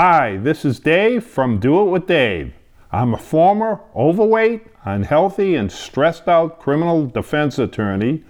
Hi, 0.00 0.36
this 0.36 0.64
is 0.64 0.78
Dave 0.78 1.24
from 1.24 1.58
Do 1.58 1.80
It 1.80 1.90
With 1.90 2.06
Dave. 2.06 2.54
I'm 2.92 3.14
a 3.14 3.18
former 3.18 3.80
overweight, 3.96 4.64
unhealthy, 4.84 5.56
and 5.56 5.72
stressed 5.72 6.28
out 6.28 6.60
criminal 6.60 7.06
defense 7.06 7.58
attorney 7.58 8.22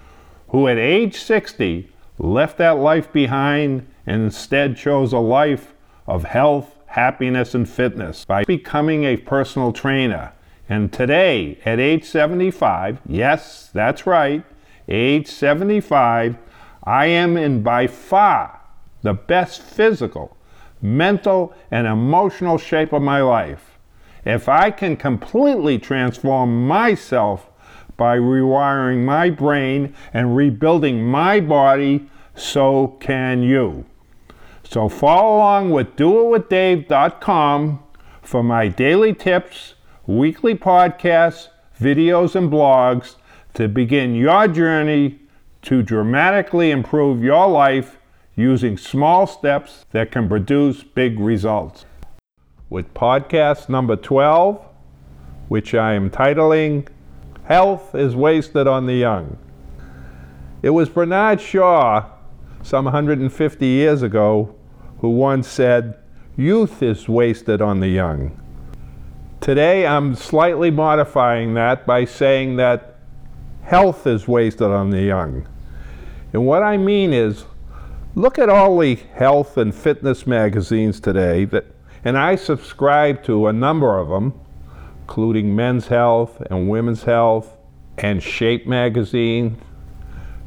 who 0.48 0.66
at 0.66 0.78
age 0.78 1.16
60 1.16 1.92
left 2.16 2.56
that 2.56 2.78
life 2.78 3.12
behind 3.12 3.86
and 4.06 4.22
instead 4.22 4.78
chose 4.78 5.12
a 5.12 5.18
life 5.18 5.74
of 6.06 6.24
health, 6.24 6.74
happiness, 6.86 7.54
and 7.54 7.68
fitness 7.68 8.24
by 8.24 8.44
becoming 8.44 9.04
a 9.04 9.18
personal 9.18 9.70
trainer. 9.70 10.32
And 10.70 10.90
today, 10.90 11.58
at 11.66 11.78
age 11.78 12.06
75, 12.06 13.00
yes, 13.06 13.68
that's 13.74 14.06
right, 14.06 14.42
age 14.88 15.26
75, 15.26 16.38
I 16.84 17.04
am 17.08 17.36
in 17.36 17.62
by 17.62 17.88
far 17.88 18.58
the 19.02 19.12
best 19.12 19.60
physical, 19.60 20.34
mental, 20.80 21.54
and 21.70 21.86
emotional 21.86 22.58
shape 22.58 22.92
of 22.92 23.02
my 23.02 23.20
life. 23.20 23.78
If 24.24 24.48
I 24.48 24.70
can 24.70 24.96
completely 24.96 25.78
transform 25.78 26.66
myself 26.66 27.48
by 27.96 28.16
rewiring 28.16 29.04
my 29.04 29.30
brain 29.30 29.94
and 30.12 30.36
rebuilding 30.36 31.04
my 31.04 31.40
body, 31.40 32.08
so 32.34 32.96
can 33.00 33.42
you. 33.42 33.84
So 34.62 34.88
follow 34.88 35.36
along 35.38 35.70
with 35.70 35.96
doitwithdave.com 35.96 37.82
for 38.22 38.42
my 38.42 38.68
daily 38.68 39.14
tips, 39.14 39.74
weekly 40.06 40.54
podcasts, 40.54 41.48
videos, 41.80 42.34
and 42.34 42.52
blogs 42.52 43.16
to 43.54 43.66
begin 43.66 44.14
your 44.14 44.46
journey 44.46 45.18
to 45.62 45.82
dramatically 45.82 46.70
improve 46.70 47.22
your 47.22 47.48
life 47.48 47.97
using 48.38 48.78
small 48.78 49.26
steps 49.26 49.84
that 49.90 50.12
can 50.12 50.28
produce 50.28 50.84
big 50.84 51.18
results. 51.18 51.84
With 52.70 52.94
podcast 52.94 53.68
number 53.68 53.96
12, 53.96 54.64
which 55.48 55.74
I 55.74 55.94
am 55.94 56.08
titling 56.08 56.86
Health 57.46 57.96
is 57.96 58.14
Wasted 58.14 58.68
on 58.68 58.86
the 58.86 58.94
Young. 58.94 59.38
It 60.62 60.70
was 60.70 60.88
Bernard 60.88 61.40
Shaw, 61.40 62.10
some 62.62 62.84
150 62.84 63.66
years 63.66 64.02
ago, 64.02 64.54
who 65.00 65.10
once 65.10 65.48
said, 65.48 65.98
Youth 66.36 66.80
is 66.80 67.08
wasted 67.08 67.60
on 67.60 67.80
the 67.80 67.88
young. 67.88 68.40
Today 69.40 69.84
I'm 69.84 70.14
slightly 70.14 70.70
modifying 70.70 71.54
that 71.54 71.84
by 71.86 72.04
saying 72.04 72.54
that 72.56 73.00
health 73.62 74.06
is 74.06 74.28
wasted 74.28 74.68
on 74.68 74.90
the 74.90 75.02
young. 75.02 75.48
And 76.32 76.46
what 76.46 76.62
I 76.62 76.76
mean 76.76 77.12
is, 77.12 77.44
look 78.18 78.36
at 78.36 78.48
all 78.48 78.76
the 78.78 78.96
health 79.14 79.56
and 79.56 79.72
fitness 79.72 80.26
magazines 80.26 80.98
today 80.98 81.44
that 81.44 81.64
and 82.04 82.18
I 82.18 82.34
subscribe 82.34 83.22
to 83.24 83.46
a 83.46 83.52
number 83.52 83.96
of 83.98 84.08
them, 84.08 84.38
including 85.02 85.54
Men's 85.54 85.86
Health 85.86 86.40
and 86.50 86.68
Women's 86.68 87.04
Health 87.04 87.56
and 87.96 88.20
Shape 88.20 88.66
Magazine, 88.66 89.56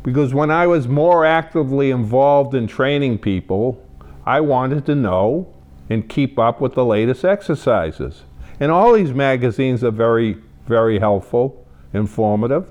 because 0.04 0.34
when 0.34 0.52
I 0.52 0.68
was 0.68 0.88
more 0.88 1.26
actively 1.26 1.92
involved 1.92 2.56
in 2.56 2.68
training 2.68 3.20
people, 3.20 3.82
I 4.26 4.42
wanted 4.42 4.86
to 4.88 4.96
know 4.96 5.54
and 5.90 6.10
keep 6.10 6.40
up 6.40 6.60
with 6.60 6.74
the 6.74 6.86
latest 6.86 7.24
exercises. 7.24 8.24
And 8.60 8.72
all 8.72 8.94
these 8.94 9.14
magazines 9.14 9.84
are 9.84 9.92
very, 9.92 10.38
very 10.68 11.00
helpful, 11.00 11.66
informative. 11.94 12.68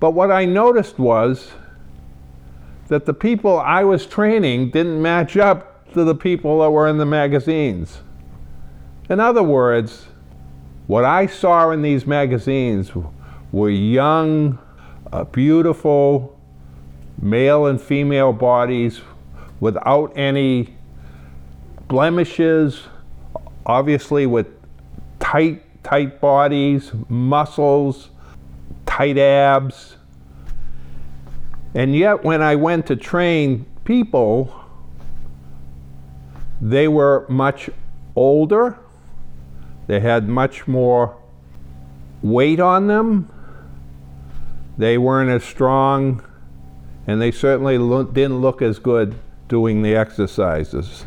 But 0.00 0.12
what 0.12 0.30
I 0.32 0.44
noticed 0.44 0.98
was 0.98 1.52
that 2.88 3.06
the 3.06 3.14
people 3.14 3.58
I 3.58 3.84
was 3.84 4.06
training 4.06 4.70
didn't 4.70 5.00
match 5.00 5.36
up 5.36 5.92
to 5.92 6.04
the 6.04 6.14
people 6.14 6.60
that 6.60 6.70
were 6.70 6.88
in 6.88 6.98
the 6.98 7.06
magazines. 7.06 7.98
In 9.08 9.20
other 9.20 9.42
words, 9.42 10.06
what 10.86 11.04
I 11.04 11.26
saw 11.26 11.70
in 11.70 11.82
these 11.82 12.06
magazines 12.06 12.92
were 13.52 13.70
young, 13.70 14.58
uh, 15.12 15.24
beautiful 15.24 16.38
male 17.20 17.66
and 17.66 17.80
female 17.80 18.32
bodies 18.32 19.00
without 19.60 20.12
any 20.16 20.76
blemishes, 21.88 22.82
obviously 23.64 24.26
with 24.26 24.46
tight, 25.18 25.62
tight 25.82 26.20
bodies, 26.20 26.92
muscles, 27.08 28.10
tight 28.84 29.18
abs. 29.18 29.95
And 31.76 31.94
yet, 31.94 32.24
when 32.24 32.40
I 32.40 32.56
went 32.56 32.86
to 32.86 32.96
train 32.96 33.66
people, 33.84 34.50
they 36.58 36.88
were 36.88 37.26
much 37.28 37.68
older, 38.16 38.78
they 39.86 40.00
had 40.00 40.26
much 40.26 40.66
more 40.66 41.18
weight 42.22 42.60
on 42.60 42.86
them, 42.86 43.30
they 44.78 44.96
weren't 44.96 45.28
as 45.28 45.44
strong, 45.44 46.24
and 47.06 47.20
they 47.20 47.30
certainly 47.30 47.76
lo- 47.76 48.04
didn't 48.04 48.40
look 48.40 48.62
as 48.62 48.78
good 48.78 49.14
doing 49.46 49.82
the 49.82 49.94
exercises. 49.94 51.04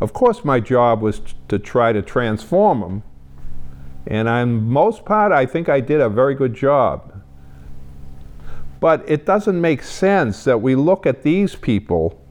Of 0.00 0.12
course, 0.12 0.44
my 0.44 0.60
job 0.60 1.00
was 1.00 1.20
t- 1.20 1.32
to 1.48 1.58
try 1.58 1.94
to 1.94 2.02
transform 2.02 2.80
them, 2.80 3.02
and 4.06 4.28
on 4.28 4.68
most 4.68 5.06
part, 5.06 5.32
I 5.32 5.46
think 5.46 5.70
I 5.70 5.80
did 5.80 6.02
a 6.02 6.10
very 6.10 6.34
good 6.34 6.52
job. 6.52 7.13
But 8.84 9.02
it 9.08 9.24
doesn't 9.24 9.58
make 9.58 9.82
sense 9.82 10.44
that 10.44 10.60
we 10.60 10.74
look 10.74 11.06
at 11.06 11.22
these 11.22 11.56
people 11.56 12.22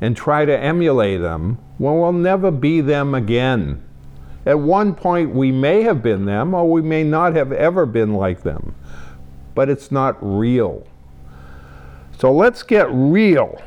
and 0.00 0.16
try 0.16 0.44
to 0.44 0.58
emulate 0.58 1.20
them 1.20 1.58
when 1.78 2.00
we'll 2.00 2.12
never 2.12 2.50
be 2.50 2.80
them 2.80 3.14
again. 3.14 3.80
At 4.44 4.58
one 4.58 4.96
point, 4.96 5.32
we 5.32 5.52
may 5.52 5.82
have 5.82 6.02
been 6.02 6.24
them, 6.24 6.52
or 6.52 6.68
we 6.68 6.82
may 6.82 7.04
not 7.04 7.36
have 7.36 7.52
ever 7.52 7.86
been 7.86 8.14
like 8.14 8.42
them, 8.42 8.74
but 9.54 9.68
it's 9.68 9.92
not 9.92 10.16
real. 10.20 10.84
So 12.18 12.32
let's 12.32 12.64
get 12.64 12.88
real 12.90 13.62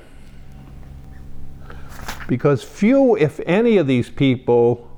because 2.27 2.61
few, 2.61 3.15
if 3.15 3.39
any, 3.45 3.77
of 3.77 3.87
these 3.87 4.09
people 4.09 4.91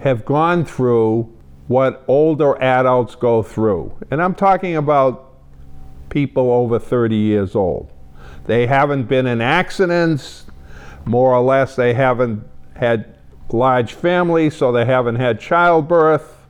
have 0.00 0.26
gone 0.26 0.66
through 0.66 1.32
what 1.68 2.04
older 2.06 2.60
adults 2.62 3.14
go 3.14 3.42
through. 3.42 3.96
And 4.10 4.20
I'm 4.20 4.34
talking 4.34 4.76
about 4.76 5.31
people 6.12 6.52
over 6.52 6.78
30 6.78 7.16
years 7.16 7.56
old. 7.56 7.90
They 8.44 8.66
haven't 8.66 9.04
been 9.04 9.26
in 9.26 9.40
accidents, 9.40 10.44
more 11.06 11.34
or 11.34 11.40
less, 11.40 11.74
they 11.74 11.94
haven't 11.94 12.44
had 12.76 13.14
large 13.50 13.94
families, 13.94 14.54
so 14.54 14.70
they 14.72 14.84
haven't 14.84 15.16
had 15.16 15.40
childbirth, 15.40 16.44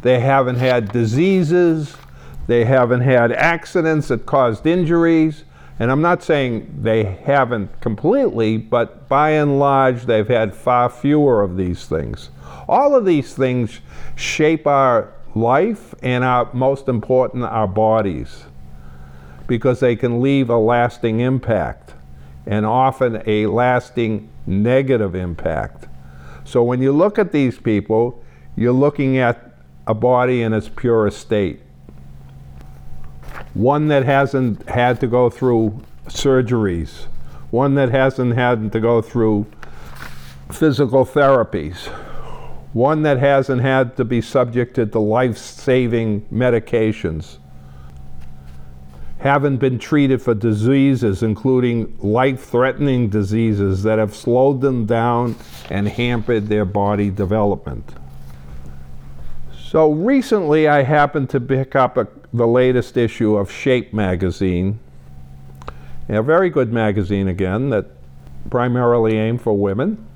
they 0.00 0.20
haven't 0.20 0.56
had 0.56 0.90
diseases, 0.92 1.94
they 2.46 2.64
haven't 2.64 3.02
had 3.02 3.32
accidents 3.32 4.08
that 4.08 4.24
caused 4.24 4.66
injuries. 4.66 5.44
And 5.78 5.90
I'm 5.90 6.00
not 6.00 6.22
saying 6.22 6.78
they 6.80 7.04
haven't 7.04 7.80
completely, 7.82 8.56
but 8.56 9.08
by 9.08 9.30
and 9.30 9.58
large, 9.58 10.06
they've 10.06 10.26
had 10.26 10.54
far 10.54 10.88
fewer 10.88 11.42
of 11.42 11.58
these 11.58 11.84
things. 11.84 12.30
All 12.66 12.94
of 12.94 13.04
these 13.04 13.34
things 13.34 13.80
shape 14.14 14.66
our 14.66 15.12
life 15.34 15.94
and, 16.02 16.24
our, 16.24 16.50
most 16.54 16.88
important, 16.88 17.44
our 17.44 17.68
bodies 17.68 18.45
because 19.46 19.80
they 19.80 19.96
can 19.96 20.20
leave 20.20 20.50
a 20.50 20.56
lasting 20.56 21.20
impact 21.20 21.94
and 22.46 22.64
often 22.64 23.22
a 23.26 23.46
lasting 23.46 24.28
negative 24.46 25.14
impact. 25.14 25.86
So 26.44 26.62
when 26.62 26.80
you 26.80 26.92
look 26.92 27.18
at 27.18 27.32
these 27.32 27.58
people, 27.58 28.22
you're 28.56 28.72
looking 28.72 29.18
at 29.18 29.52
a 29.86 29.94
body 29.94 30.42
in 30.42 30.52
its 30.52 30.68
purest 30.68 31.18
state. 31.18 31.60
One 33.54 33.88
that 33.88 34.04
hasn't 34.04 34.68
had 34.68 35.00
to 35.00 35.06
go 35.06 35.28
through 35.30 35.82
surgeries, 36.06 37.06
one 37.50 37.74
that 37.74 37.90
hasn't 37.90 38.34
had 38.34 38.72
to 38.72 38.80
go 38.80 39.02
through 39.02 39.46
physical 40.52 41.04
therapies, 41.04 41.88
one 42.72 43.02
that 43.02 43.18
hasn't 43.18 43.62
had 43.62 43.96
to 43.96 44.04
be 44.04 44.20
subjected 44.20 44.92
to 44.92 44.98
life 44.98 45.38
saving 45.38 46.22
medications, 46.32 47.38
haven't 49.18 49.56
been 49.56 49.78
treated 49.78 50.20
for 50.20 50.34
diseases, 50.34 51.22
including 51.22 51.96
life 52.00 52.44
threatening 52.44 53.08
diseases 53.08 53.82
that 53.82 53.98
have 53.98 54.14
slowed 54.14 54.60
them 54.60 54.84
down 54.84 55.34
and 55.70 55.88
hampered 55.88 56.48
their 56.48 56.64
body 56.64 57.10
development. 57.10 57.94
So 59.68 59.90
recently, 59.90 60.68
I 60.68 60.82
happened 60.82 61.30
to 61.30 61.40
pick 61.40 61.74
up 61.74 61.96
a, 61.96 62.06
the 62.32 62.46
latest 62.46 62.96
issue 62.96 63.36
of 63.36 63.50
Shape 63.50 63.92
magazine, 63.92 64.78
a 66.08 66.22
very 66.22 66.50
good 66.50 66.72
magazine 66.72 67.26
again 67.26 67.70
that 67.70 67.86
primarily 68.50 69.16
aimed 69.16 69.40
for 69.40 69.56
women. 69.56 70.06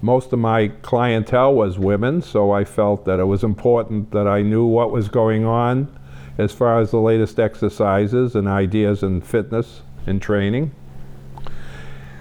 Most 0.00 0.32
of 0.32 0.38
my 0.38 0.68
clientele 0.68 1.54
was 1.54 1.78
women, 1.78 2.22
so 2.22 2.50
I 2.52 2.64
felt 2.64 3.04
that 3.04 3.20
it 3.20 3.24
was 3.24 3.44
important 3.44 4.12
that 4.12 4.26
I 4.26 4.42
knew 4.42 4.64
what 4.64 4.90
was 4.90 5.08
going 5.08 5.44
on 5.44 5.96
as 6.42 6.52
far 6.52 6.80
as 6.80 6.90
the 6.90 7.00
latest 7.00 7.38
exercises 7.38 8.34
and 8.34 8.46
ideas 8.46 9.02
in 9.02 9.20
fitness 9.20 9.82
and 10.06 10.20
training. 10.20 10.72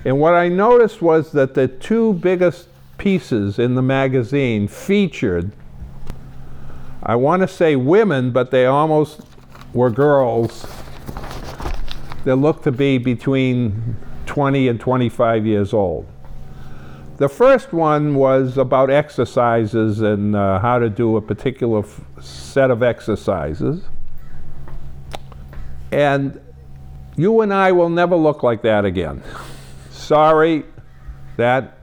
And 0.06 0.20
what 0.20 0.34
I 0.34 0.48
noticed 0.48 1.02
was 1.02 1.32
that 1.34 1.54
the 1.54 1.68
two 1.68 2.14
biggest 2.14 2.68
pieces 2.98 3.60
in 3.60 3.76
the 3.76 3.82
magazine 3.82 4.68
featured, 4.68 5.52
I 7.04 7.16
want 7.16 7.42
to 7.42 7.48
say 7.48 7.76
women, 7.76 8.32
but 8.32 8.52
they 8.52 8.66
almost 8.66 9.22
were 9.74 9.90
girls 9.90 10.66
that 12.24 12.36
looked 12.36 12.64
to 12.64 12.72
be 12.72 12.98
between 12.98 13.98
20 14.26 14.68
and 14.68 14.80
25 14.80 15.46
years 15.46 15.74
old. 15.74 16.08
The 17.18 17.30
first 17.30 17.72
one 17.72 18.16
was 18.16 18.58
about 18.58 18.90
exercises 18.90 20.02
and 20.02 20.36
uh, 20.36 20.60
how 20.60 20.80
to 20.80 20.90
do 20.90 21.18
a 21.18 21.22
particular 21.22 21.80
f- 21.80 22.02
set 22.20 22.72
of 22.72 22.82
exercises. 22.82 23.84
And 25.92 26.40
you 27.18 27.42
and 27.42 27.54
I 27.54 27.72
will 27.72 27.90
never 27.90 28.16
look 28.16 28.44
like 28.44 28.62
that 28.62 28.86
again. 28.86 29.22
Sorry, 29.90 30.64
that 31.38 31.78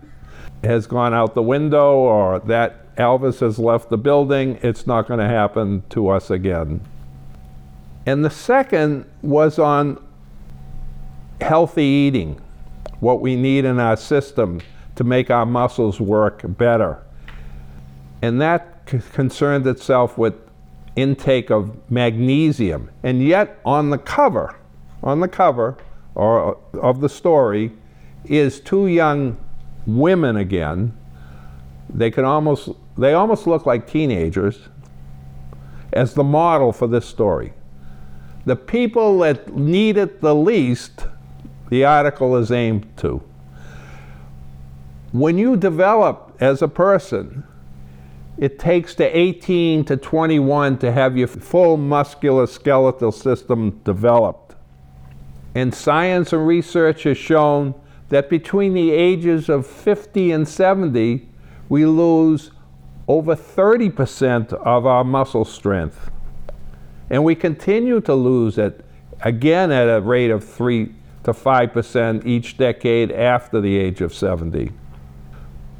has 0.64 0.86
gone 0.86 1.14
out 1.14 1.34
the 1.34 1.42
window 1.42 1.96
or 1.96 2.40
that 2.40 2.94
Elvis 2.96 3.40
has 3.40 3.58
left 3.58 3.90
the 3.90 3.98
building. 3.98 4.58
It's 4.62 4.86
not 4.86 5.06
going 5.06 5.20
to 5.20 5.28
happen 5.28 5.84
to 5.90 6.08
us 6.08 6.30
again. 6.30 6.80
And 8.06 8.24
the 8.24 8.30
second 8.30 9.04
was 9.22 9.58
on 9.58 10.02
healthy 11.40 11.84
eating, 11.84 12.40
what 13.00 13.20
we 13.20 13.36
need 13.36 13.64
in 13.64 13.78
our 13.78 13.96
system 13.96 14.60
to 14.96 15.04
make 15.04 15.30
our 15.30 15.46
muscles 15.46 16.00
work 16.00 16.40
better. 16.44 17.02
And 18.20 18.40
that 18.40 18.82
c- 18.90 18.98
concerned 19.12 19.66
itself 19.66 20.18
with 20.18 20.34
intake 21.00 21.50
of 21.50 21.76
magnesium. 21.90 22.90
And 23.02 23.22
yet, 23.22 23.58
on 23.64 23.90
the 23.90 23.98
cover, 23.98 24.56
on 25.02 25.20
the 25.20 25.28
cover 25.28 25.76
or 26.14 26.58
of 26.74 27.00
the 27.00 27.08
story, 27.08 27.72
is 28.24 28.60
two 28.60 28.86
young 28.86 29.36
women 29.86 30.36
again. 30.36 30.96
They 31.88 32.10
can 32.10 32.24
almost 32.24 32.70
they 32.96 33.14
almost 33.14 33.46
look 33.46 33.64
like 33.64 33.86
teenagers 33.86 34.68
as 35.92 36.14
the 36.14 36.24
model 36.24 36.72
for 36.72 36.86
this 36.86 37.06
story. 37.06 37.52
The 38.44 38.56
people 38.56 39.20
that 39.20 39.54
need 39.54 39.96
it 39.96 40.20
the 40.20 40.34
least, 40.34 41.06
the 41.70 41.84
article 41.84 42.36
is 42.36 42.50
aimed 42.50 42.86
to. 42.98 43.22
When 45.12 45.38
you 45.38 45.56
develop 45.56 46.36
as 46.40 46.60
a 46.60 46.68
person, 46.68 47.44
it 48.38 48.58
takes 48.58 48.94
to 48.94 49.04
18 49.04 49.84
to 49.86 49.96
21 49.96 50.78
to 50.78 50.92
have 50.92 51.16
your 51.16 51.26
full 51.26 51.76
muscular 51.76 52.46
skeletal 52.46 53.10
system 53.10 53.80
developed. 53.84 54.54
And 55.54 55.74
science 55.74 56.32
and 56.32 56.46
research 56.46 57.02
has 57.02 57.18
shown 57.18 57.74
that 58.10 58.30
between 58.30 58.74
the 58.74 58.92
ages 58.92 59.48
of 59.48 59.66
50 59.66 60.30
and 60.30 60.46
70, 60.46 61.28
we 61.68 61.84
lose 61.84 62.52
over 63.08 63.34
30% 63.34 64.52
of 64.52 64.86
our 64.86 65.02
muscle 65.02 65.44
strength. 65.44 66.10
And 67.10 67.24
we 67.24 67.34
continue 67.34 68.00
to 68.02 68.14
lose 68.14 68.56
it 68.56 68.84
again 69.22 69.72
at 69.72 69.88
a 69.88 70.00
rate 70.00 70.30
of 70.30 70.44
3 70.44 70.94
to 71.24 71.32
5% 71.32 72.24
each 72.24 72.56
decade 72.56 73.10
after 73.10 73.60
the 73.60 73.76
age 73.76 74.00
of 74.00 74.14
70. 74.14 74.70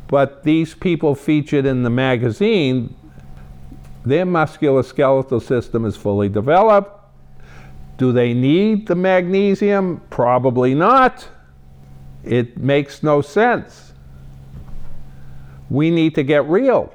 But 0.09 0.43
these 0.43 0.75
people 0.75 1.15
featured 1.15 1.67
in 1.67 1.83
the 1.83 1.91
magazine, 1.91 2.97
their 4.05 4.25
musculoskeletal 4.25 5.43
system 5.43 5.85
is 5.85 5.97
fully 5.97 6.29
developed. 6.29 6.95
Do 7.99 8.13
they 8.13 8.33
need 8.33 8.87
the 8.87 8.95
magnesium? 8.95 10.01
Probably 10.09 10.75
not. 10.75 11.29
It 12.25 12.57
makes 12.57 13.03
no 13.03 13.21
sense. 13.21 13.93
We 15.69 15.91
need 15.91 16.15
to 16.15 16.23
get 16.23 16.47
real. 16.47 16.95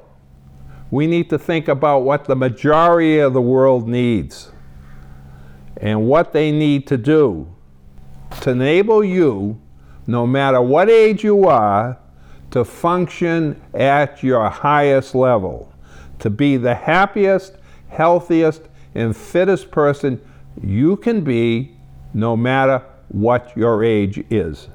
We 0.90 1.06
need 1.06 1.30
to 1.30 1.38
think 1.38 1.68
about 1.68 2.00
what 2.00 2.24
the 2.24 2.34
majority 2.34 3.18
of 3.18 3.32
the 3.32 3.40
world 3.40 3.88
needs 3.88 4.50
and 5.76 6.06
what 6.08 6.32
they 6.32 6.50
need 6.50 6.86
to 6.88 6.96
do 6.96 7.54
to 8.40 8.50
enable 8.50 9.04
you, 9.04 9.60
no 10.06 10.26
matter 10.26 10.60
what 10.60 10.90
age 10.90 11.22
you 11.22 11.46
are, 11.46 11.98
to 12.54 12.64
function 12.64 13.60
at 13.74 14.22
your 14.22 14.48
highest 14.48 15.12
level, 15.12 15.72
to 16.20 16.30
be 16.30 16.56
the 16.56 16.72
happiest, 16.72 17.56
healthiest, 17.88 18.62
and 18.94 19.16
fittest 19.16 19.72
person 19.72 20.20
you 20.62 20.96
can 20.96 21.24
be, 21.24 21.76
no 22.12 22.36
matter 22.36 22.80
what 23.08 23.52
your 23.56 23.82
age 23.82 24.24
is. 24.30 24.68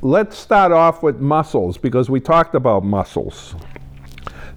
Let's 0.00 0.38
start 0.38 0.72
off 0.72 1.02
with 1.02 1.20
muscles 1.20 1.76
because 1.76 2.08
we 2.08 2.18
talked 2.18 2.54
about 2.54 2.82
muscles. 2.82 3.54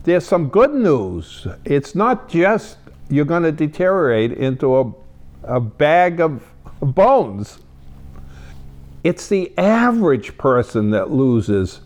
There's 0.03 0.25
some 0.25 0.47
good 0.47 0.73
news. 0.73 1.45
It's 1.65 1.93
not 1.93 2.29
just 2.29 2.77
you're 3.09 3.25
going 3.25 3.43
to 3.43 3.51
deteriorate 3.51 4.31
into 4.31 4.77
a, 4.77 4.93
a 5.43 5.59
bag 5.59 6.21
of 6.21 6.41
bones. 6.79 7.59
It's 9.05 9.27
the 9.27 9.55
average 9.55 10.35
person 10.35 10.89
that 10.89 11.11
loses 11.11 11.81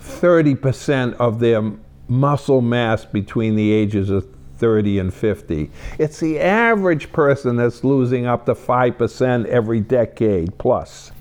30% 0.00 1.14
of 1.14 1.38
their 1.38 1.72
muscle 2.08 2.60
mass 2.60 3.04
between 3.04 3.54
the 3.54 3.70
ages 3.70 4.10
of 4.10 4.26
30 4.56 4.98
and 4.98 5.14
50. 5.14 5.70
It's 6.00 6.18
the 6.18 6.40
average 6.40 7.12
person 7.12 7.54
that's 7.54 7.84
losing 7.84 8.26
up 8.26 8.44
to 8.46 8.56
5% 8.56 9.46
every 9.46 9.80
decade 9.82 10.58
plus. 10.58 11.12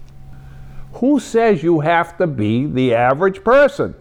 Who 0.94 1.20
says 1.20 1.62
you 1.62 1.82
have 1.82 2.18
to 2.18 2.26
be 2.26 2.66
the 2.66 2.96
average 2.96 3.44
person? 3.44 3.94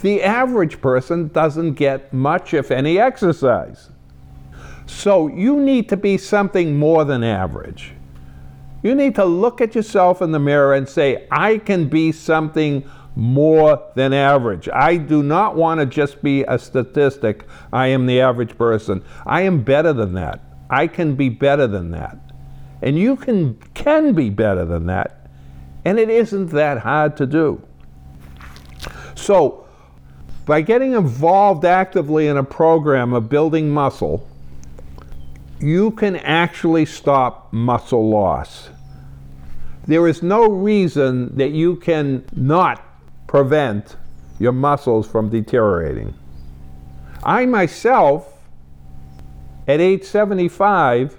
The 0.00 0.20
average 0.24 0.80
person 0.80 1.28
doesn't 1.28 1.74
get 1.74 2.12
much, 2.12 2.54
if 2.54 2.72
any, 2.72 2.98
exercise. 2.98 3.88
So 4.86 5.28
you 5.28 5.60
need 5.60 5.88
to 5.90 5.96
be 5.96 6.18
something 6.18 6.76
more 6.76 7.04
than 7.04 7.22
average. 7.22 7.92
You 8.82 8.94
need 8.94 9.14
to 9.14 9.24
look 9.24 9.60
at 9.60 9.74
yourself 9.74 10.22
in 10.22 10.32
the 10.32 10.38
mirror 10.38 10.74
and 10.74 10.88
say, 10.88 11.26
I 11.30 11.58
can 11.58 11.88
be 11.88 12.12
something 12.12 12.88
more 13.14 13.82
than 13.94 14.12
average. 14.12 14.68
I 14.72 14.96
do 14.96 15.22
not 15.22 15.54
want 15.54 15.80
to 15.80 15.86
just 15.86 16.22
be 16.22 16.42
a 16.44 16.58
statistic. 16.58 17.46
I 17.72 17.88
am 17.88 18.06
the 18.06 18.20
average 18.20 18.56
person. 18.56 19.04
I 19.26 19.42
am 19.42 19.62
better 19.62 19.92
than 19.92 20.14
that. 20.14 20.40
I 20.70 20.86
can 20.86 21.14
be 21.14 21.28
better 21.28 21.66
than 21.66 21.90
that. 21.90 22.18
And 22.80 22.98
you 22.98 23.16
can, 23.16 23.54
can 23.74 24.14
be 24.14 24.30
better 24.30 24.64
than 24.64 24.86
that. 24.86 25.28
And 25.84 25.98
it 25.98 26.08
isn't 26.08 26.46
that 26.48 26.78
hard 26.78 27.16
to 27.18 27.26
do. 27.26 27.62
So, 29.14 29.66
by 30.44 30.60
getting 30.60 30.94
involved 30.94 31.64
actively 31.64 32.26
in 32.26 32.36
a 32.36 32.42
program 32.42 33.12
of 33.12 33.28
building 33.28 33.70
muscle, 33.70 34.26
you 35.60 35.92
can 35.92 36.16
actually 36.16 36.84
stop 36.86 37.52
muscle 37.52 38.10
loss. 38.10 38.70
There 39.86 40.06
is 40.06 40.22
no 40.22 40.48
reason 40.48 41.36
that 41.36 41.50
you 41.50 41.76
can 41.76 42.24
not 42.34 42.84
prevent 43.26 43.96
your 44.38 44.52
muscles 44.52 45.08
from 45.08 45.28
deteriorating. 45.28 46.14
I 47.22 47.46
myself, 47.46 48.32
at 49.66 49.80
age 49.80 50.04
75, 50.04 51.16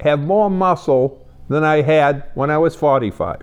have 0.00 0.20
more 0.20 0.50
muscle 0.50 1.26
than 1.48 1.64
I 1.64 1.82
had 1.82 2.24
when 2.34 2.50
I 2.50 2.58
was 2.58 2.74
45. 2.76 3.42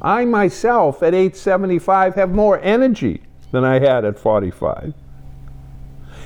I 0.00 0.24
myself, 0.24 1.02
at 1.02 1.14
age 1.14 1.34
75, 1.34 2.14
have 2.14 2.30
more 2.30 2.60
energy 2.60 3.22
than 3.52 3.64
I 3.64 3.78
had 3.78 4.04
at 4.04 4.18
45. 4.18 4.92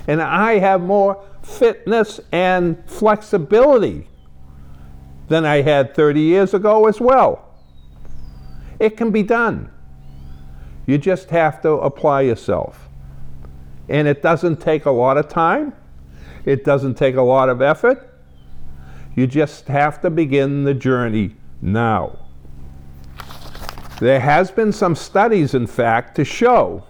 And 0.07 0.23
I 0.23 0.59
have 0.59 0.81
more 0.81 1.23
fitness 1.43 2.21
and 2.33 2.83
flexibility 2.87 4.09
than 5.29 5.45
I 5.45 5.63
had 5.63 5.95
30 5.95 6.21
years 6.21 6.55
ago 6.55 6.87
as 6.87 7.01
well. 7.01 7.55
It 8.79 8.97
can 8.97 9.11
be 9.11 9.23
done. 9.23 9.71
You 10.87 10.99
just 10.99 11.31
have 11.31 11.61
to 11.63 11.73
apply 11.73 12.23
yourself. 12.23 12.89
And 13.89 14.09
it 14.09 14.23
doesn't 14.23 14.61
take 14.61 14.87
a 14.87 14.91
lot 14.91 15.19
of 15.19 15.29
time, 15.29 15.73
it 16.45 16.65
doesn't 16.65 16.95
take 16.95 17.17
a 17.17 17.23
lot 17.23 17.49
of 17.49 17.61
effort. 17.63 18.05
You 19.15 19.27
just 19.27 19.67
have 19.69 20.01
to 20.03 20.11
begin 20.11 20.65
the 20.65 20.75
journey 20.75 21.35
now. 21.61 22.19
There 24.01 24.21
has 24.21 24.51
been 24.51 24.73
some 24.73 24.95
studies, 24.95 25.55
in 25.55 25.67
fact, 25.67 26.15
to 26.17 26.25
show 26.25 26.85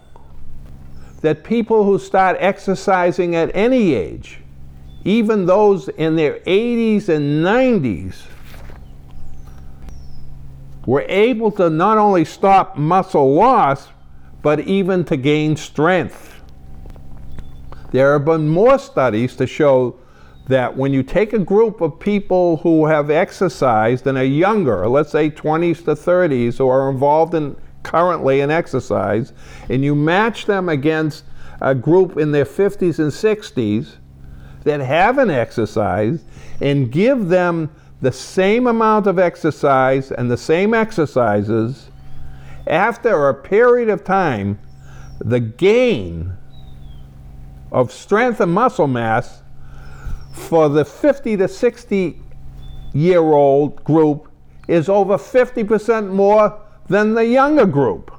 that 1.22 1.42
people 1.42 1.84
who 1.84 1.98
start 1.98 2.36
exercising 2.38 3.34
at 3.34 3.50
any 3.54 3.94
age, 3.94 4.40
even 5.04 5.46
those 5.46 5.88
in 5.88 6.16
their 6.16 6.40
80s 6.40 7.08
and 7.08 7.44
90s, 7.44 8.16
were 10.86 11.04
able 11.08 11.50
to 11.52 11.68
not 11.68 11.98
only 11.98 12.24
stop 12.24 12.78
muscle 12.78 13.34
loss, 13.34 13.88
but 14.40 14.60
even 14.60 15.04
to 15.04 15.16
gain 15.16 15.54
strength. 15.54 16.40
There 17.90 18.14
have 18.14 18.24
been 18.24 18.48
more 18.48 18.78
studies 18.78 19.36
to 19.36 19.46
show 19.46 19.98
that 20.46 20.74
when 20.74 20.94
you 20.94 21.02
take 21.02 21.34
a 21.34 21.38
group 21.38 21.82
of 21.82 22.00
people 22.00 22.56
who 22.58 22.86
have 22.86 23.10
exercised 23.10 24.06
and 24.06 24.16
are 24.16 24.24
younger, 24.24 24.88
let's 24.88 25.12
say 25.12 25.28
20s 25.28 25.84
to 25.84 25.94
30s, 25.94 26.56
who 26.56 26.68
are 26.68 26.90
involved 26.90 27.34
in 27.34 27.54
currently 27.82 28.40
in 28.40 28.50
exercise, 28.50 29.32
and 29.68 29.84
you 29.84 29.94
match 29.94 30.46
them 30.46 30.68
against 30.68 31.24
a 31.60 31.74
group 31.74 32.16
in 32.16 32.32
their 32.32 32.44
50s 32.44 32.98
and 32.98 33.12
60s 33.12 33.96
that 34.64 34.80
haven't 34.80 35.30
exercised 35.30 36.24
and 36.60 36.90
give 36.90 37.28
them 37.28 37.70
the 38.00 38.12
same 38.12 38.66
amount 38.66 39.06
of 39.06 39.18
exercise 39.18 40.12
and 40.12 40.30
the 40.30 40.36
same 40.36 40.74
exercises, 40.74 41.90
after 42.66 43.28
a 43.28 43.34
period 43.34 43.88
of 43.88 44.04
time, 44.04 44.58
the 45.18 45.40
gain 45.40 46.32
of 47.72 47.92
strength 47.92 48.40
and 48.40 48.52
muscle 48.52 48.86
mass 48.86 49.42
for 50.32 50.68
the 50.68 50.84
50 50.84 51.36
to 51.36 51.48
60 51.48 52.22
year 52.94 53.20
old 53.20 53.82
group 53.84 54.30
is 54.68 54.88
over 54.88 55.16
50% 55.16 56.10
more 56.10 56.60
than 56.88 57.14
the 57.14 57.26
younger 57.26 57.66
group. 57.66 58.12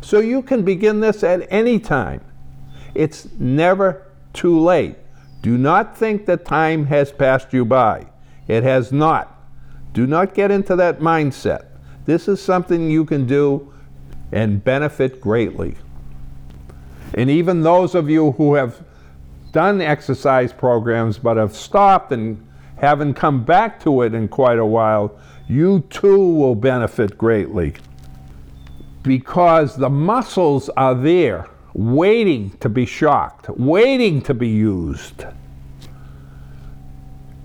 So 0.00 0.18
you 0.18 0.42
can 0.42 0.62
begin 0.62 1.00
this 1.00 1.24
at 1.24 1.46
any 1.50 1.78
time. 1.78 2.20
It's 2.94 3.28
never 3.38 4.06
too 4.32 4.60
late. 4.60 4.96
Do 5.44 5.58
not 5.58 5.94
think 5.94 6.24
that 6.24 6.46
time 6.46 6.86
has 6.86 7.12
passed 7.12 7.52
you 7.52 7.66
by. 7.66 8.06
It 8.48 8.62
has 8.62 8.92
not. 8.92 9.42
Do 9.92 10.06
not 10.06 10.32
get 10.32 10.50
into 10.50 10.74
that 10.76 11.00
mindset. 11.00 11.66
This 12.06 12.28
is 12.28 12.40
something 12.40 12.90
you 12.90 13.04
can 13.04 13.26
do 13.26 13.70
and 14.32 14.64
benefit 14.64 15.20
greatly. 15.20 15.74
And 17.12 17.28
even 17.28 17.60
those 17.60 17.94
of 17.94 18.08
you 18.08 18.32
who 18.32 18.54
have 18.54 18.82
done 19.52 19.82
exercise 19.82 20.50
programs 20.50 21.18
but 21.18 21.36
have 21.36 21.54
stopped 21.54 22.10
and 22.10 22.42
haven't 22.76 23.12
come 23.12 23.44
back 23.44 23.78
to 23.80 24.00
it 24.00 24.14
in 24.14 24.28
quite 24.28 24.58
a 24.58 24.64
while, 24.64 25.14
you 25.46 25.80
too 25.90 26.36
will 26.36 26.54
benefit 26.54 27.18
greatly. 27.18 27.74
Because 29.02 29.76
the 29.76 29.90
muscles 29.90 30.70
are 30.70 30.94
there, 30.94 31.48
waiting 31.74 32.50
to 32.60 32.68
be 32.68 32.86
shocked, 32.86 33.50
waiting 33.50 34.22
to 34.22 34.32
be 34.32 34.48
used. 34.48 35.24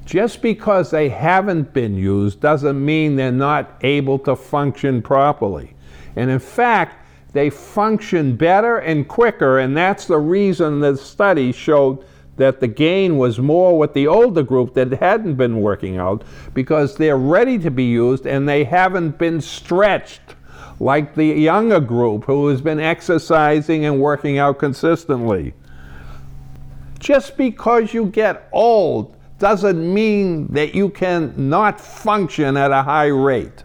Just 0.06 0.42
because 0.42 0.90
they 0.90 1.10
haven't 1.10 1.74
been 1.74 1.96
used 1.96 2.40
doesn't 2.40 2.84
mean 2.84 3.16
they're 3.16 3.32
not 3.32 3.78
able 3.82 4.18
to 4.20 4.36
function 4.36 5.02
properly. 5.02 5.76
And 6.16 6.30
in 6.30 6.40
fact, 6.40 7.06
they 7.34 7.50
function 7.50 8.36
better 8.36 8.78
and 8.78 9.08
quicker, 9.08 9.60
and 9.60 9.78
that's 9.78 10.06
the 10.06 10.18
reason 10.18 10.80
the 10.80 10.98
study 10.98 11.52
showed 11.52 12.04
that 12.38 12.60
the 12.60 12.68
gain 12.68 13.18
was 13.18 13.38
more 13.38 13.78
with 13.78 13.94
the 13.94 14.08
older 14.08 14.42
group 14.42 14.74
that 14.74 14.92
hadn't 14.94 15.36
been 15.36 15.62
working 15.62 15.98
out 15.98 16.24
because 16.54 16.96
they're 16.96 17.18
ready 17.18 17.60
to 17.60 17.70
be 17.70 17.84
used 17.84 18.26
and 18.26 18.48
they 18.48 18.64
haven't 18.64 19.18
been 19.18 19.42
stretched 19.42 20.22
like 20.80 21.16
the 21.16 21.26
younger 21.26 21.80
group 21.80 22.26
who 22.26 22.48
has 22.48 22.62
been 22.62 22.80
exercising 22.80 23.86
and 23.86 24.00
working 24.00 24.38
out 24.38 24.60
consistently. 24.60 25.54
Just 27.00 27.38
because 27.38 27.94
you 27.94 28.06
get 28.06 28.48
old 28.52 29.16
doesn't 29.40 29.94
mean 29.94 30.48
that 30.48 30.76
you 30.76 30.90
can 30.90 31.34
not 31.50 31.80
function 31.80 32.58
at 32.58 32.72
a 32.72 32.84
high 32.84 33.08
rate. 33.08 33.64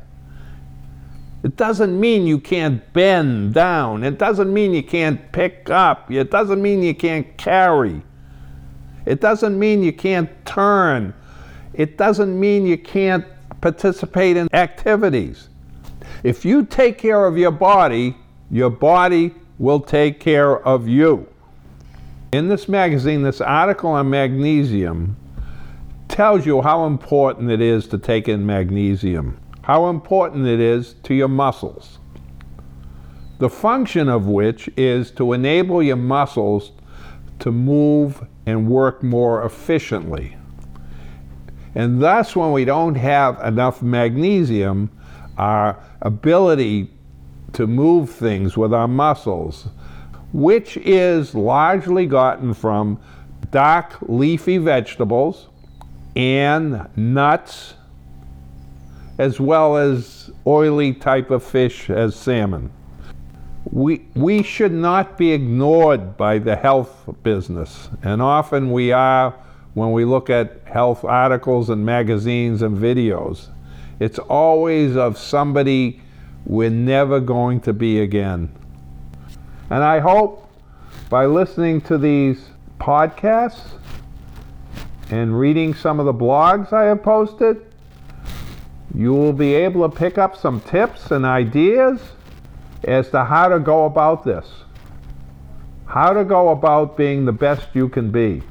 It 1.43 1.57
doesn't 1.57 2.01
mean 2.01 2.27
you 2.27 2.39
can't 2.39 2.91
bend 2.95 3.53
down. 3.55 4.03
It 4.03 4.19
doesn't 4.19 4.53
mean 4.53 4.73
you 4.73 4.83
can't 4.83 5.31
pick 5.31 5.69
up. 5.69 6.11
It 6.11 6.31
doesn't 6.31 6.63
mean 6.63 6.83
you 6.83 6.95
can't 6.95 7.37
carry. 7.37 8.03
It 9.05 9.21
doesn't 9.21 9.59
mean 9.59 9.83
you 9.83 9.93
can't 9.93 10.31
turn. 10.47 11.13
It 11.75 11.99
doesn't 11.99 12.39
mean 12.39 12.67
you 12.67 12.79
can't 12.79 13.27
participate 13.61 14.39
in 14.39 14.49
activities. 14.55 15.51
If 16.25 16.45
you 16.45 16.65
take 16.65 16.99
care 16.99 17.27
of 17.27 17.39
your 17.39 17.53
body, 17.53 18.17
your 18.51 18.71
body 18.71 19.33
will 19.59 19.79
take 19.79 20.19
care 20.19 20.59
of 20.67 20.89
you. 20.89 21.29
In 22.33 22.49
this 22.49 22.69
magazine, 22.69 23.23
this 23.23 23.41
article 23.41 23.91
on 23.91 24.11
magnesium 24.11 25.17
tells 26.09 26.45
you 26.45 26.63
how 26.63 26.87
important 26.87 27.53
it 27.53 27.61
is 27.61 27.87
to 27.89 27.99
take 27.99 28.29
in 28.29 28.45
magnesium 28.45 29.39
how 29.65 29.89
important 29.89 30.47
it 30.47 30.61
is 30.61 30.95
to 31.05 31.15
your 31.15 31.29
muscles. 31.29 31.99
The 33.39 33.49
function 33.49 34.11
of 34.11 34.27
which 34.27 34.69
is 34.77 35.11
to 35.13 35.33
enable 35.33 35.83
your 35.83 35.97
muscles 35.97 36.73
to 37.39 37.51
move 37.51 38.23
and 38.45 38.69
work 38.69 39.03
more 39.03 39.43
efficiently. 39.43 40.37
And 41.75 42.03
thus, 42.03 42.37
when 42.37 42.53
we 42.53 42.67
don't 42.67 42.95
have 42.97 43.41
enough 43.41 43.81
magnesium, 43.81 44.91
our 45.39 45.79
ability 46.03 46.91
to 47.55 47.67
move 47.67 48.11
things 48.11 48.57
with 48.57 48.75
our 48.75 48.89
muscles, 48.89 49.69
which 50.33 50.77
is 50.79 51.35
largely 51.35 52.07
gotten 52.07 52.53
from 52.55 53.01
dark 53.51 53.97
leafy 54.03 54.59
vegetables 54.59 55.49
and 56.17 56.89
nuts 56.97 57.75
as 59.19 59.39
well 59.39 59.77
as 59.77 60.31
oily 60.47 60.93
type 60.93 61.31
of 61.31 61.43
fish 61.43 61.89
as 61.89 62.17
salmon. 62.17 62.71
We, 63.71 64.05
we 64.15 64.43
should 64.43 64.73
not 64.73 65.17
be 65.17 65.33
ignored 65.33 66.17
by 66.17 66.39
the 66.39 66.57
health 66.57 67.09
business, 67.23 67.89
and 68.03 68.21
often 68.21 68.73
we 68.73 68.93
are 68.93 69.35
when 69.75 69.93
we 69.93 70.05
look 70.05 70.31
at 70.31 70.61
health 70.65 71.05
articles 71.05 71.71
and 71.71 71.85
magazines 71.85 72.63
and 72.63 72.77
videos. 72.77 73.49
It's 74.01 74.19
always 74.19 74.97
of 74.97 75.19
somebody 75.19 76.01
we're 76.45 76.71
never 76.71 77.21
going 77.21 77.61
to 77.63 77.73
be 77.73 78.01
again. 78.01 78.55
And 79.71 79.83
I 79.83 80.01
hope 80.01 80.51
by 81.09 81.27
listening 81.27 81.81
to 81.83 81.99
these 81.99 82.51
podcasts 82.79 83.79
and 85.11 85.39
reading 85.39 85.75
some 85.75 86.01
of 86.01 86.07
the 86.07 86.15
blogs 86.15 86.73
I 86.73 86.85
have 86.85 87.03
posted, 87.03 87.65
you 88.95 89.13
will 89.13 89.33
be 89.33 89.55
able 89.55 89.89
to 89.89 89.95
pick 89.95 90.19
up 90.19 90.37
some 90.37 90.61
tips 90.61 91.11
and 91.11 91.25
ideas 91.25 92.01
as 92.85 93.11
to 93.11 93.25
how 93.25 93.49
to 93.49 93.59
go 93.59 93.87
about 93.87 94.25
this. 94.25 94.47
How 95.87 96.13
to 96.13 96.25
go 96.25 96.51
about 96.51 96.97
being 96.97 97.25
the 97.25 97.33
best 97.33 97.69
you 97.75 97.89
can 97.89 98.11
be. 98.11 98.43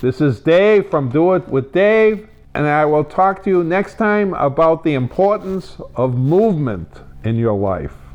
This 0.00 0.20
is 0.20 0.40
Dave 0.40 0.90
from 0.90 1.08
Do 1.08 1.34
It 1.34 1.48
with 1.48 1.72
Dave, 1.72 2.28
and 2.56 2.66
I 2.66 2.86
will 2.86 3.04
talk 3.04 3.44
to 3.44 3.50
you 3.50 3.62
next 3.62 3.98
time 3.98 4.32
about 4.32 4.82
the 4.82 4.94
importance 4.94 5.76
of 5.94 6.16
movement 6.16 6.88
in 7.22 7.36
your 7.36 7.52
life. 7.52 8.05